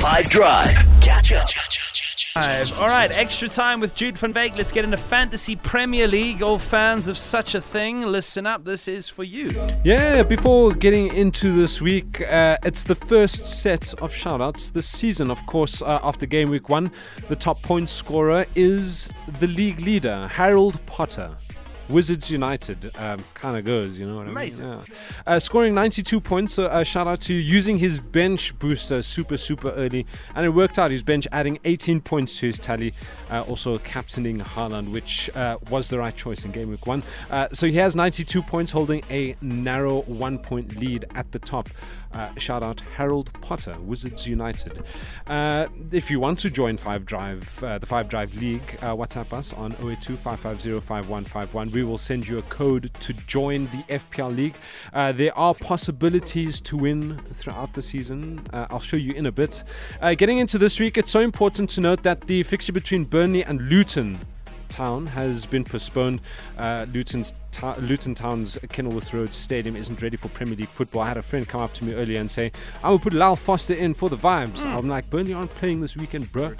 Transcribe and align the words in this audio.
5 0.00 0.30
Drive. 0.30 0.74
Catch 1.02 1.32
up. 1.32 1.46
Five. 2.32 2.72
All 2.78 2.88
right, 2.88 3.10
extra 3.10 3.48
time 3.48 3.80
with 3.80 3.94
Jude 3.94 4.16
van 4.16 4.32
Beek. 4.32 4.56
Let's 4.56 4.72
get 4.72 4.84
into 4.84 4.96
Fantasy 4.96 5.56
Premier 5.56 6.06
League. 6.08 6.42
All 6.42 6.58
fans 6.58 7.06
of 7.06 7.18
such 7.18 7.54
a 7.54 7.60
thing, 7.60 8.02
listen 8.02 8.46
up. 8.46 8.64
This 8.64 8.88
is 8.88 9.10
for 9.10 9.24
you. 9.24 9.50
Yeah, 9.84 10.22
before 10.22 10.72
getting 10.72 11.14
into 11.14 11.54
this 11.54 11.82
week, 11.82 12.22
uh, 12.22 12.56
it's 12.62 12.84
the 12.84 12.94
first 12.94 13.44
set 13.44 13.92
of 14.00 14.10
shoutouts 14.14 14.72
this 14.72 14.86
season. 14.88 15.30
Of 15.30 15.44
course, 15.44 15.82
uh, 15.82 15.98
after 16.02 16.24
game 16.24 16.48
week 16.48 16.70
one, 16.70 16.92
the 17.28 17.36
top 17.36 17.60
point 17.62 17.90
scorer 17.90 18.46
is 18.54 19.06
the 19.38 19.48
league 19.48 19.80
leader, 19.80 20.28
Harold 20.28 20.80
Potter. 20.86 21.36
Wizards 21.90 22.30
United 22.30 22.90
um, 22.96 23.22
kind 23.34 23.56
of 23.56 23.64
goes, 23.64 23.98
you 23.98 24.06
know 24.06 24.16
what 24.16 24.28
I 24.28 24.46
mean? 24.46 24.56
Yeah. 24.58 24.82
Uh, 25.26 25.38
scoring 25.38 25.74
92 25.74 26.20
points, 26.20 26.54
so 26.54 26.66
uh, 26.66 26.84
shout 26.84 27.06
out 27.06 27.20
to 27.22 27.34
using 27.34 27.78
his 27.78 27.98
bench 27.98 28.58
booster 28.58 29.02
super, 29.02 29.36
super 29.36 29.70
early. 29.70 30.06
And 30.34 30.46
it 30.46 30.50
worked 30.50 30.78
out. 30.78 30.90
His 30.90 31.02
bench 31.02 31.26
adding 31.32 31.58
18 31.64 32.00
points 32.00 32.38
to 32.38 32.46
his 32.46 32.58
tally. 32.58 32.94
Uh, 33.30 33.42
also 33.42 33.78
captaining 33.78 34.38
Haaland, 34.38 34.90
which 34.90 35.30
uh, 35.36 35.58
was 35.70 35.88
the 35.88 35.98
right 35.98 36.14
choice 36.14 36.44
in 36.44 36.52
game 36.52 36.70
week 36.70 36.86
one. 36.86 37.02
Uh, 37.30 37.48
so 37.52 37.66
he 37.66 37.74
has 37.74 37.96
92 37.96 38.42
points, 38.42 38.70
holding 38.70 39.02
a 39.10 39.36
narrow 39.40 40.02
one 40.02 40.38
point 40.38 40.76
lead 40.76 41.04
at 41.14 41.30
the 41.32 41.38
top. 41.38 41.68
Uh, 42.12 42.34
shout 42.38 42.62
out 42.62 42.80
Harold 42.96 43.32
Potter, 43.40 43.76
Wizards 43.80 44.26
United. 44.26 44.82
Uh, 45.26 45.66
if 45.92 46.10
you 46.10 46.18
want 46.18 46.38
to 46.40 46.50
join 46.50 46.76
Five 46.76 47.06
Drive, 47.06 47.62
uh, 47.62 47.78
the 47.78 47.86
Five 47.86 48.08
Drive 48.08 48.34
League, 48.34 48.78
uh, 48.82 48.96
WhatsApp 48.96 49.32
us 49.32 49.52
on 49.52 49.72
082 49.80 50.16
5151. 50.16 51.70
We 51.70 51.84
will 51.84 51.98
send 51.98 52.26
you 52.26 52.38
a 52.38 52.42
code 52.42 52.90
to 53.00 53.12
join 53.12 53.66
the 53.66 53.84
FPL 53.88 54.34
League. 54.34 54.56
Uh, 54.92 55.12
there 55.12 55.36
are 55.38 55.54
possibilities 55.54 56.60
to 56.62 56.76
win 56.76 57.18
throughout 57.18 57.74
the 57.74 57.82
season. 57.82 58.40
I'll 58.52 58.80
show 58.80 58.96
you 58.96 59.12
in 59.12 59.26
a 59.26 59.32
bit. 59.32 59.62
Getting 60.02 60.38
into 60.38 60.58
this 60.58 60.80
week, 60.80 60.98
it's 60.98 61.10
so 61.10 61.20
important 61.20 61.70
to 61.70 61.80
note 61.80 62.02
that 62.02 62.22
the 62.22 62.42
fixture 62.42 62.72
between 62.72 63.04
Burnley 63.04 63.44
and 63.44 63.60
Luton 63.68 64.18
Town 64.70 65.06
has 65.08 65.44
been 65.46 65.64
postponed. 65.64 66.20
Uh, 66.56 66.86
Luton's 66.92 67.34
ta- 67.52 67.76
Luton 67.80 68.14
Town's 68.14 68.56
Kenilworth 68.70 69.12
Road 69.12 69.34
Stadium 69.34 69.76
isn't 69.76 70.00
ready 70.00 70.16
for 70.16 70.28
Premier 70.28 70.56
League 70.56 70.68
football. 70.68 71.02
I 71.02 71.08
had 71.08 71.16
a 71.16 71.22
friend 71.22 71.46
come 71.46 71.60
up 71.60 71.72
to 71.74 71.84
me 71.84 71.94
earlier 71.94 72.20
and 72.20 72.30
say, 72.30 72.52
"I 72.82 72.90
will 72.90 72.98
put 72.98 73.12
Lyle 73.12 73.36
Foster 73.36 73.74
in 73.74 73.94
for 73.94 74.08
the 74.08 74.16
vibes." 74.16 74.64
I'm 74.64 74.88
like, 74.88 75.10
"Burnley 75.10 75.34
aren't 75.34 75.54
playing 75.54 75.80
this 75.80 75.96
weekend, 75.96 76.32
bro." 76.32 76.54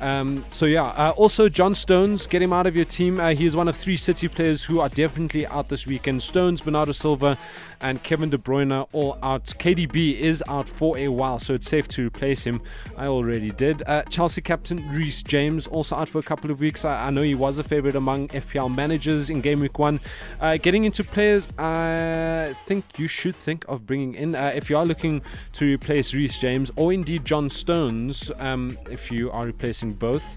Um, 0.00 0.44
so 0.50 0.66
yeah. 0.66 0.84
Uh, 0.84 1.12
also, 1.16 1.48
John 1.48 1.74
Stones, 1.74 2.26
get 2.26 2.42
him 2.42 2.52
out 2.52 2.66
of 2.66 2.76
your 2.76 2.84
team. 2.84 3.18
Uh, 3.18 3.30
he 3.30 3.46
is 3.46 3.56
one 3.56 3.68
of 3.68 3.76
three 3.76 3.96
City 3.96 4.28
players 4.28 4.64
who 4.64 4.80
are 4.80 4.88
definitely 4.88 5.46
out 5.46 5.68
this 5.68 5.86
weekend. 5.86 6.22
Stones, 6.22 6.60
Bernardo 6.60 6.92
Silva, 6.92 7.38
and 7.80 8.02
Kevin 8.02 8.30
De 8.30 8.38
Bruyne 8.38 8.86
all 8.92 9.18
out. 9.22 9.44
KDB 9.58 10.18
is 10.18 10.42
out 10.48 10.68
for 10.68 10.96
a 10.98 11.08
while, 11.08 11.38
so 11.38 11.54
it's 11.54 11.68
safe 11.68 11.88
to 11.88 12.06
replace 12.06 12.44
him. 12.44 12.60
I 12.96 13.06
already 13.06 13.50
did. 13.50 13.82
Uh, 13.86 14.02
Chelsea 14.04 14.40
captain 14.40 14.88
Reece 14.90 15.22
James 15.22 15.66
also 15.66 15.96
out 15.96 16.08
for 16.08 16.18
a 16.18 16.22
couple 16.22 16.50
of 16.50 16.60
weeks. 16.60 16.84
I, 16.84 17.06
I 17.06 17.10
know 17.10 17.22
he 17.22 17.34
was 17.34 17.53
a 17.58 17.62
favorite 17.62 17.96
among 17.96 18.28
FPL 18.28 18.74
managers 18.74 19.30
in 19.30 19.40
game 19.40 19.60
week 19.60 19.78
one. 19.78 20.00
Uh, 20.40 20.56
getting 20.56 20.84
into 20.84 21.04
players, 21.04 21.48
I 21.58 22.54
think 22.66 22.84
you 22.98 23.08
should 23.08 23.36
think 23.36 23.64
of 23.68 23.86
bringing 23.86 24.14
in 24.14 24.34
uh, 24.34 24.52
if 24.54 24.70
you 24.70 24.76
are 24.76 24.86
looking 24.86 25.22
to 25.52 25.64
replace 25.64 26.14
Reece 26.14 26.38
James 26.38 26.70
or 26.76 26.92
indeed 26.92 27.24
John 27.24 27.48
Stones. 27.48 28.30
Um, 28.38 28.78
if 28.90 29.10
you 29.10 29.30
are 29.30 29.46
replacing 29.46 29.94
both. 29.94 30.36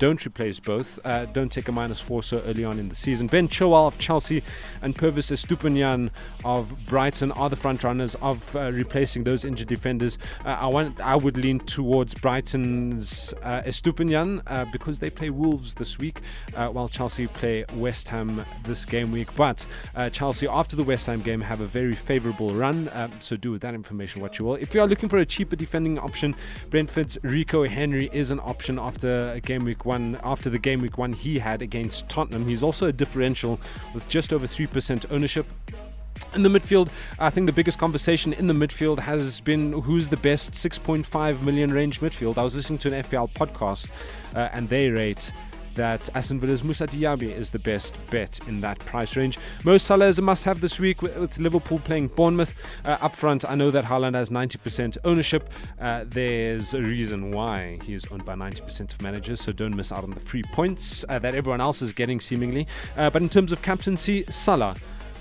Don't 0.00 0.24
replace 0.24 0.58
both. 0.58 0.98
Uh, 1.04 1.26
don't 1.26 1.52
take 1.52 1.68
a 1.68 1.72
minus 1.72 2.00
four 2.00 2.22
so 2.22 2.40
early 2.46 2.64
on 2.64 2.78
in 2.78 2.88
the 2.88 2.94
season. 2.94 3.26
Ben 3.26 3.48
Chilwell 3.48 3.86
of 3.86 3.98
Chelsea 3.98 4.42
and 4.80 4.96
Pervis 4.96 5.30
Estupiñán 5.30 6.08
of 6.42 6.86
Brighton 6.86 7.30
are 7.32 7.50
the 7.50 7.56
front 7.56 7.84
runners 7.84 8.14
of 8.22 8.56
uh, 8.56 8.72
replacing 8.72 9.24
those 9.24 9.44
injured 9.44 9.68
defenders. 9.68 10.16
Uh, 10.42 10.56
I 10.58 10.68
want, 10.68 10.98
I 11.02 11.16
would 11.16 11.36
lean 11.36 11.60
towards 11.60 12.14
Brighton's 12.14 13.34
uh, 13.42 13.60
Estupiñán 13.66 14.40
uh, 14.46 14.64
because 14.72 14.98
they 15.00 15.10
play 15.10 15.28
Wolves 15.28 15.74
this 15.74 15.98
week, 15.98 16.22
uh, 16.56 16.68
while 16.68 16.88
Chelsea 16.88 17.26
play 17.26 17.66
West 17.74 18.08
Ham 18.08 18.42
this 18.64 18.86
game 18.86 19.12
week. 19.12 19.28
But 19.36 19.66
Chelsea, 20.12 20.48
after 20.48 20.76
the 20.76 20.82
West 20.82 21.08
Ham 21.08 21.20
game, 21.20 21.42
have 21.42 21.60
a 21.60 21.66
very 21.66 21.94
favourable 21.94 22.54
run. 22.54 22.88
Um, 22.94 23.12
so 23.20 23.36
do 23.36 23.52
with 23.52 23.60
that 23.60 23.74
information 23.74 24.22
what 24.22 24.38
you 24.38 24.46
will. 24.46 24.54
If 24.54 24.74
you 24.74 24.80
are 24.80 24.88
looking 24.88 25.10
for 25.10 25.18
a 25.18 25.26
cheaper 25.26 25.56
defending 25.56 25.98
option, 25.98 26.34
Brentford's 26.70 27.18
Rico 27.22 27.68
Henry 27.68 28.08
is 28.14 28.30
an 28.30 28.40
option 28.40 28.78
after 28.78 29.38
game 29.40 29.62
week 29.66 29.84
one. 29.90 30.18
After 30.22 30.48
the 30.48 30.58
game 30.58 30.80
week 30.80 30.96
one 30.98 31.12
he 31.12 31.38
had 31.38 31.62
against 31.62 32.08
Tottenham, 32.08 32.46
he's 32.46 32.62
also 32.62 32.86
a 32.86 32.92
differential 32.92 33.60
with 33.94 34.08
just 34.08 34.32
over 34.32 34.46
three 34.46 34.68
percent 34.68 35.04
ownership. 35.10 35.46
In 36.34 36.42
the 36.44 36.48
midfield, 36.48 36.88
I 37.18 37.30
think 37.30 37.46
the 37.46 37.58
biggest 37.60 37.78
conversation 37.78 38.32
in 38.32 38.46
the 38.46 38.54
midfield 38.54 39.00
has 39.00 39.40
been 39.40 39.72
who's 39.72 40.08
the 40.08 40.16
best 40.16 40.52
6.5 40.52 41.42
million 41.42 41.72
range 41.72 42.00
midfield. 42.00 42.38
I 42.38 42.44
was 42.44 42.54
listening 42.54 42.78
to 42.80 42.94
an 42.94 43.02
FPL 43.02 43.30
podcast 43.30 43.88
uh, 44.36 44.48
and 44.52 44.68
they 44.68 44.90
rate 44.90 45.32
that 45.74 46.08
Aston 46.14 46.40
Villa's 46.40 46.64
Moussa 46.64 46.86
Diaby 46.86 47.30
is 47.30 47.50
the 47.50 47.58
best 47.58 47.94
bet 48.10 48.40
in 48.46 48.60
that 48.60 48.78
price 48.80 49.16
range. 49.16 49.38
Mo 49.64 49.78
Salah 49.78 50.06
is 50.06 50.18
a 50.18 50.22
must-have 50.22 50.60
this 50.60 50.78
week 50.78 51.02
with, 51.02 51.16
with 51.16 51.38
Liverpool 51.38 51.78
playing 51.78 52.08
Bournemouth. 52.08 52.54
Uh, 52.84 52.98
up 53.00 53.14
front, 53.16 53.44
I 53.48 53.54
know 53.54 53.70
that 53.70 53.84
Haaland 53.84 54.14
has 54.14 54.30
90% 54.30 54.98
ownership. 55.04 55.50
Uh, 55.80 56.04
there's 56.06 56.74
a 56.74 56.80
reason 56.80 57.30
why 57.30 57.78
he 57.84 57.94
is 57.94 58.06
owned 58.10 58.24
by 58.24 58.34
90% 58.34 58.92
of 58.92 59.02
managers, 59.02 59.40
so 59.40 59.52
don't 59.52 59.74
miss 59.74 59.92
out 59.92 60.04
on 60.04 60.10
the 60.10 60.20
free 60.20 60.42
points 60.52 61.04
uh, 61.08 61.18
that 61.18 61.34
everyone 61.34 61.60
else 61.60 61.82
is 61.82 61.92
getting 61.92 62.20
seemingly. 62.20 62.66
Uh, 62.96 63.10
but 63.10 63.22
in 63.22 63.28
terms 63.28 63.52
of 63.52 63.62
captaincy, 63.62 64.24
Salah 64.30 64.76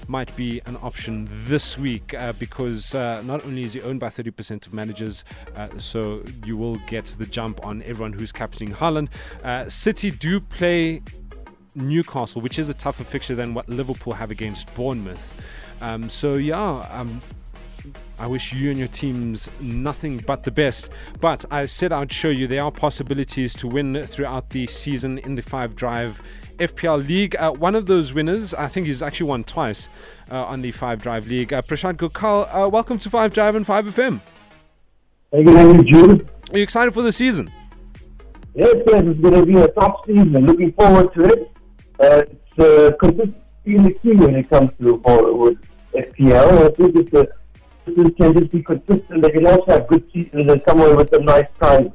might 0.09 0.35
be 0.35 0.59
an 0.65 0.77
option 0.81 1.29
this 1.45 1.77
week 1.77 2.13
uh, 2.13 2.33
because 2.33 2.95
uh, 2.95 3.21
not 3.21 3.45
only 3.45 3.63
is 3.63 3.73
he 3.73 3.81
owned 3.81 3.99
by 3.99 4.07
30% 4.07 4.65
of 4.65 4.73
managers, 4.73 5.23
uh, 5.55 5.69
so 5.77 6.23
you 6.43 6.57
will 6.57 6.75
get 6.87 7.05
the 7.19 7.25
jump 7.25 7.63
on 7.65 7.83
everyone 7.83 8.11
who's 8.11 8.31
captaining 8.31 8.73
Haaland. 8.73 9.09
Uh, 9.43 9.69
City 9.69 10.11
do 10.11 10.39
play 10.39 11.01
Newcastle, 11.75 12.41
which 12.41 12.59
is 12.59 12.69
a 12.69 12.73
tougher 12.73 13.03
fixture 13.03 13.35
than 13.35 13.53
what 13.53 13.69
Liverpool 13.69 14.13
have 14.13 14.31
against 14.31 14.73
Bournemouth. 14.75 15.35
Um, 15.81 16.09
so 16.09 16.35
yeah, 16.35 16.87
um, 16.91 17.21
I 18.19 18.27
wish 18.27 18.51
you 18.51 18.69
and 18.69 18.77
your 18.77 18.89
teams 18.89 19.49
nothing 19.61 20.17
but 20.17 20.43
the 20.43 20.51
best. 20.51 20.89
But 21.21 21.45
I 21.49 21.65
said 21.65 21.93
I'd 21.93 22.11
show 22.11 22.27
you 22.27 22.47
there 22.47 22.63
are 22.63 22.71
possibilities 22.71 23.55
to 23.55 23.67
win 23.67 24.05
throughout 24.05 24.49
the 24.49 24.67
season 24.67 25.19
in 25.19 25.35
the 25.35 25.41
five 25.41 25.73
drive 25.73 26.21
FPL 26.57 27.07
League. 27.07 27.37
Uh, 27.37 27.51
one 27.53 27.75
of 27.75 27.85
those 27.85 28.13
winners, 28.13 28.53
I 28.53 28.67
think 28.67 28.87
he's 28.87 29.01
actually 29.01 29.27
won 29.27 29.45
twice 29.45 29.87
uh, 30.29 30.43
on 30.43 30.61
the 30.61 30.71
five 30.71 31.01
drive 31.01 31.27
league. 31.27 31.53
Uh, 31.53 31.61
Prashant 31.61 31.95
Gokal, 31.95 32.49
uh, 32.53 32.67
welcome 32.67 32.99
to 32.99 33.09
Five 33.09 33.33
Drive 33.33 33.55
and 33.55 33.65
Five 33.65 33.85
FM. 33.85 34.19
Thank 35.31 35.47
you, 35.47 35.53
thank 35.53 35.77
you, 35.77 35.83
Jude. 35.83 36.29
Are 36.51 36.57
you 36.57 36.63
excited 36.63 36.93
for 36.93 37.01
the 37.01 37.13
season? 37.13 37.49
Yes, 38.53 38.75
yes, 38.85 39.03
it's 39.05 39.19
going 39.21 39.35
to 39.35 39.45
be 39.45 39.55
a 39.55 39.69
top 39.69 40.05
season. 40.05 40.33
Looking 40.33 40.73
forward 40.73 41.13
to 41.13 41.23
it. 41.23 41.51
Uh, 42.01 42.23
it's 42.27 42.59
uh, 42.59 42.91
consistency 42.99 43.35
in 43.65 43.83
the 43.83 43.93
key 43.93 44.11
when 44.11 44.35
it 44.35 44.49
comes 44.49 44.71
to 44.81 44.99
for, 45.05 45.33
with 45.33 45.57
FPL. 45.93 46.69
I 46.69 46.75
think 46.75 46.95
it's 46.97 47.13
a, 47.13 47.27
this 47.95 48.13
can 48.15 48.33
just 48.33 48.51
be 48.51 48.63
consistent. 48.63 49.21
They 49.21 49.31
can 49.31 49.45
also 49.47 49.71
have 49.71 49.87
good 49.87 50.09
seasons 50.11 50.51
and 50.51 50.63
come 50.65 50.81
away 50.81 50.93
with 50.93 51.09
some 51.09 51.25
nice 51.25 51.47
prizes. 51.57 51.91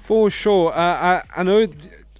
For 0.00 0.30
sure. 0.30 0.72
Uh, 0.72 0.76
I, 0.76 1.22
I 1.36 1.42
know 1.42 1.66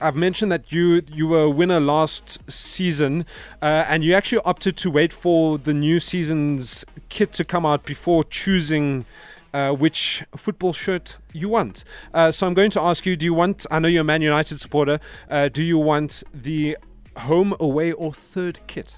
I've 0.00 0.16
mentioned 0.16 0.52
that 0.52 0.72
you 0.72 1.02
you 1.12 1.28
were 1.28 1.42
a 1.42 1.50
winner 1.50 1.80
last 1.80 2.38
season, 2.50 3.24
uh, 3.62 3.84
and 3.88 4.04
you 4.04 4.14
actually 4.14 4.42
opted 4.44 4.76
to 4.78 4.90
wait 4.90 5.12
for 5.12 5.58
the 5.58 5.72
new 5.72 6.00
season's 6.00 6.84
kit 7.08 7.32
to 7.34 7.44
come 7.44 7.64
out 7.64 7.84
before 7.84 8.24
choosing 8.24 9.06
uh, 9.54 9.70
which 9.70 10.24
football 10.36 10.72
shirt 10.72 11.18
you 11.32 11.48
want. 11.48 11.84
Uh, 12.12 12.30
so 12.30 12.46
I'm 12.46 12.54
going 12.54 12.70
to 12.72 12.80
ask 12.80 13.06
you: 13.06 13.16
Do 13.16 13.24
you 13.24 13.34
want? 13.34 13.64
I 13.70 13.78
know 13.78 13.88
you're 13.88 14.02
a 14.02 14.04
Man 14.04 14.20
United 14.20 14.60
supporter. 14.60 15.00
Uh, 15.30 15.48
do 15.48 15.62
you 15.62 15.78
want 15.78 16.22
the 16.34 16.76
home, 17.16 17.54
away, 17.58 17.92
or 17.92 18.12
third 18.12 18.60
kit? 18.66 18.94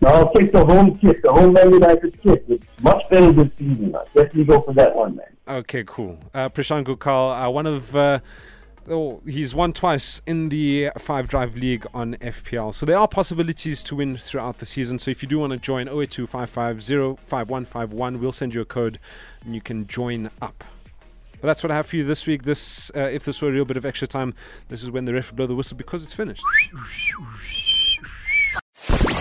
Now, 0.00 0.08
I'll 0.10 0.32
take 0.32 0.52
the 0.52 0.64
home 0.64 0.98
kit, 0.98 1.22
the 1.22 1.32
home 1.32 1.54
Man 1.54 1.72
United 1.72 2.20
kit. 2.22 2.44
It's 2.48 2.66
much 2.80 3.02
better 3.10 3.32
this 3.32 3.48
season. 3.58 3.94
I'll 3.94 4.04
definitely 4.06 4.44
go 4.44 4.60
for 4.62 4.74
that 4.74 4.94
one, 4.94 5.16
man. 5.16 5.26
Okay, 5.48 5.84
cool. 5.86 6.18
Uh, 6.34 6.48
Prashant 6.48 6.84
Gokal, 6.84 7.46
uh, 7.46 7.50
one 7.50 7.66
of 7.66 7.94
uh, 7.96 8.20
oh, 8.88 9.20
he's 9.26 9.54
won 9.54 9.72
twice 9.72 10.20
in 10.26 10.48
the 10.48 10.90
five 10.98 11.28
drive 11.28 11.56
league 11.56 11.86
on 11.94 12.14
FPL. 12.16 12.74
So 12.74 12.86
there 12.86 12.98
are 12.98 13.08
possibilities 13.08 13.82
to 13.84 13.96
win 13.96 14.16
throughout 14.16 14.58
the 14.58 14.66
season. 14.66 14.98
So 14.98 15.10
if 15.10 15.22
you 15.22 15.28
do 15.28 15.38
want 15.38 15.52
to 15.52 15.58
join 15.58 15.88
082 15.88 16.26
5151, 16.26 18.20
we'll 18.20 18.32
send 18.32 18.54
you 18.54 18.60
a 18.60 18.64
code 18.64 18.98
and 19.44 19.54
you 19.54 19.60
can 19.60 19.86
join 19.86 20.30
up. 20.40 20.64
But 21.40 21.48
that's 21.48 21.62
what 21.62 21.70
I 21.70 21.76
have 21.76 21.86
for 21.86 21.96
you 21.96 22.04
this 22.04 22.26
week. 22.26 22.44
This, 22.44 22.90
uh, 22.96 23.00
if 23.00 23.24
this 23.24 23.42
were 23.42 23.50
a 23.50 23.52
real 23.52 23.64
bit 23.64 23.76
of 23.76 23.84
extra 23.84 24.08
time, 24.08 24.34
this 24.68 24.82
is 24.82 24.90
when 24.90 25.04
the 25.04 25.14
ref 25.14 25.34
blow 25.34 25.46
the 25.46 25.54
whistle 25.54 25.76
because 25.76 26.02
it's 26.02 26.14
finished. 26.14 26.42